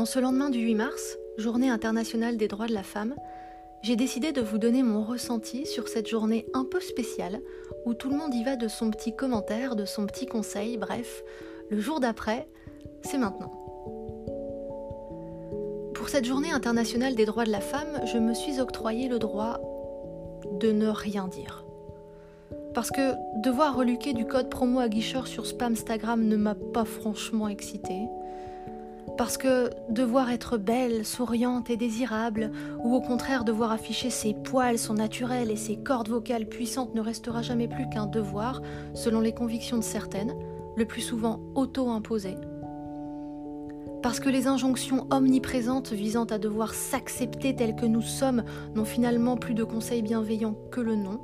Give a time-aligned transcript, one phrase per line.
[0.00, 3.14] En ce lendemain du 8 mars, journée internationale des droits de la femme,
[3.82, 7.42] j'ai décidé de vous donner mon ressenti sur cette journée un peu spéciale
[7.84, 11.22] où tout le monde y va de son petit commentaire, de son petit conseil, bref,
[11.68, 12.48] le jour d'après,
[13.02, 13.52] c'est maintenant.
[15.92, 19.60] Pour cette journée internationale des droits de la femme, je me suis octroyé le droit
[20.60, 21.66] de ne rien dire.
[22.72, 23.12] Parce que
[23.42, 28.08] devoir reluquer du code promo à guicheur sur Spamstagram ne m'a pas franchement excitée.
[29.20, 32.52] Parce que devoir être belle, souriante et désirable,
[32.82, 37.02] ou au contraire devoir afficher ses poils, son naturel et ses cordes vocales puissantes ne
[37.02, 38.62] restera jamais plus qu'un devoir,
[38.94, 40.32] selon les convictions de certaines,
[40.74, 42.38] le plus souvent auto-imposées.
[44.02, 48.42] Parce que les injonctions omniprésentes visant à devoir s'accepter telles que nous sommes
[48.74, 51.20] n'ont finalement plus de conseils bienveillants que le nom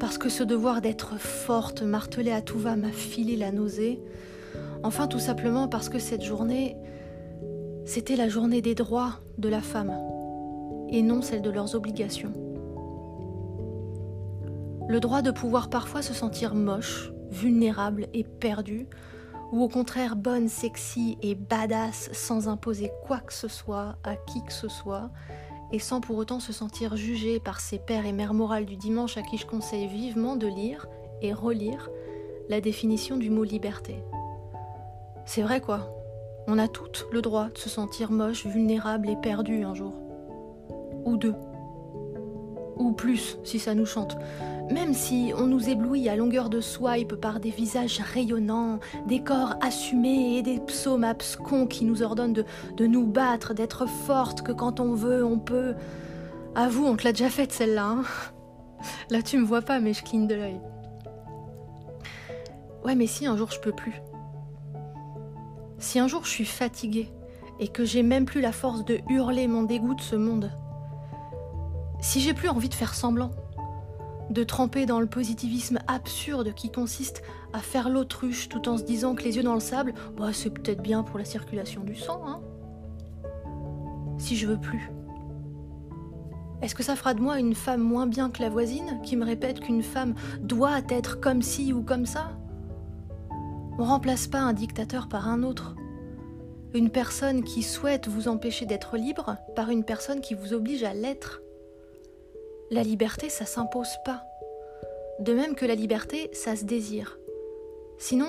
[0.00, 4.02] parce que ce devoir d'être forte, martelée à tout va, m'a filé la nausée.
[4.84, 6.76] Enfin, tout simplement parce que cette journée,
[7.84, 9.92] c'était la journée des droits de la femme,
[10.88, 12.32] et non celle de leurs obligations.
[14.88, 18.88] Le droit de pouvoir parfois se sentir moche, vulnérable et perdue,
[19.52, 24.42] ou au contraire bonne, sexy et badass sans imposer quoi que ce soit à qui
[24.44, 25.10] que ce soit,
[25.70, 29.16] et sans pour autant se sentir jugé par ses pères et mères morales du dimanche
[29.16, 30.86] à qui je conseille vivement de lire
[31.22, 31.88] et relire
[32.48, 34.02] la définition du mot liberté.
[35.24, 36.02] C'est vrai quoi,
[36.48, 39.94] on a toutes le droit de se sentir moche, vulnérable et perdu un jour.
[41.04, 41.34] Ou deux.
[42.76, 44.16] Ou plus si ça nous chante.
[44.70, 49.54] Même si on nous éblouit à longueur de swipe par des visages rayonnants, des corps
[49.60, 52.32] assumés et des psaumes abscons qui nous ordonnent
[52.76, 55.74] de, nous battre, d'être fortes, que quand on veut, on peut.
[56.54, 57.84] Avoue, on te l'a déjà faite celle-là.
[57.84, 58.02] Hein
[59.10, 60.60] Là, tu me vois pas, mais je cligne de l'œil.
[62.84, 64.02] Ouais, mais si un jour je peux plus.
[65.82, 67.10] Si un jour je suis fatiguée
[67.58, 70.52] et que j'ai même plus la force de hurler mon dégoût de ce monde.
[72.00, 73.32] Si j'ai plus envie de faire semblant,
[74.30, 77.22] de tremper dans le positivisme absurde qui consiste
[77.52, 80.50] à faire l'autruche tout en se disant que les yeux dans le sable, bah, c'est
[80.50, 82.22] peut-être bien pour la circulation du sang.
[82.28, 82.40] Hein
[84.18, 84.88] si je veux plus.
[86.62, 89.24] Est-ce que ça fera de moi une femme moins bien que la voisine qui me
[89.24, 92.30] répète qu'une femme doit être comme ci ou comme ça?
[93.78, 95.74] On remplace pas un dictateur par un autre.
[96.74, 100.92] Une personne qui souhaite vous empêcher d'être libre par une personne qui vous oblige à
[100.92, 101.42] l'être.
[102.70, 104.24] La liberté, ça s'impose pas.
[105.20, 107.18] De même que la liberté, ça se désire.
[107.98, 108.26] Sinon,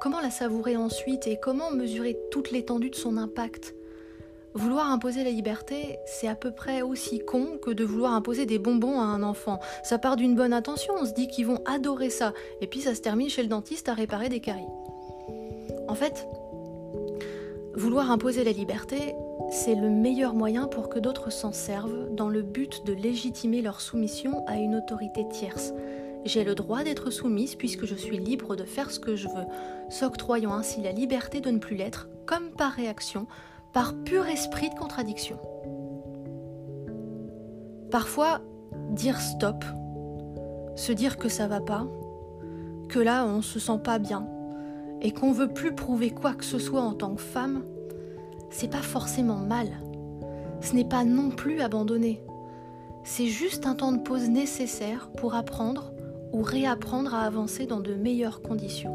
[0.00, 3.74] comment la savourer ensuite et comment mesurer toute l'étendue de son impact?
[4.58, 8.58] Vouloir imposer la liberté, c'est à peu près aussi con que de vouloir imposer des
[8.58, 9.60] bonbons à un enfant.
[9.84, 12.96] Ça part d'une bonne intention, on se dit qu'ils vont adorer ça, et puis ça
[12.96, 14.66] se termine chez le dentiste à réparer des caries.
[15.86, 16.26] En fait,
[17.76, 19.14] vouloir imposer la liberté,
[19.52, 23.80] c'est le meilleur moyen pour que d'autres s'en servent dans le but de légitimer leur
[23.80, 25.72] soumission à une autorité tierce.
[26.24, 29.46] J'ai le droit d'être soumise puisque je suis libre de faire ce que je veux,
[29.88, 33.28] s'octroyant ainsi la liberté de ne plus l'être, comme par réaction,
[33.72, 35.38] par pur esprit de contradiction.
[37.90, 38.40] Parfois,
[38.90, 39.64] dire stop,
[40.76, 41.86] se dire que ça va pas,
[42.88, 44.26] que là on se sent pas bien,
[45.00, 47.62] et qu'on veut plus prouver quoi que ce soit en tant que femme,
[48.50, 49.68] c'est pas forcément mal.
[50.60, 52.22] Ce n'est pas non plus abandonner.
[53.04, 55.92] C'est juste un temps de pause nécessaire pour apprendre
[56.32, 58.92] ou réapprendre à avancer dans de meilleures conditions.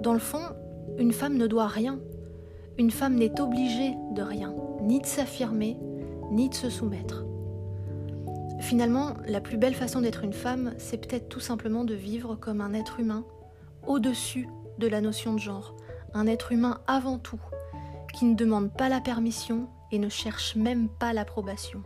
[0.00, 0.42] Dans le fond,
[0.98, 1.98] une femme ne doit rien.
[2.76, 4.52] Une femme n'est obligée de rien,
[4.82, 5.76] ni de s'affirmer,
[6.32, 7.24] ni de se soumettre.
[8.58, 12.60] Finalement, la plus belle façon d'être une femme, c'est peut-être tout simplement de vivre comme
[12.60, 13.24] un être humain,
[13.86, 14.48] au-dessus
[14.78, 15.76] de la notion de genre,
[16.14, 17.40] un être humain avant tout,
[18.12, 21.82] qui ne demande pas la permission et ne cherche même pas l'approbation.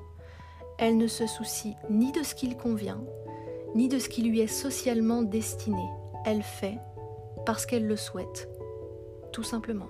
[0.78, 3.04] Elle ne se soucie ni de ce qu'il convient,
[3.74, 5.84] ni de ce qui lui est socialement destiné.
[6.24, 6.78] Elle fait
[7.44, 8.48] parce qu'elle le souhaite,
[9.32, 9.88] tout simplement.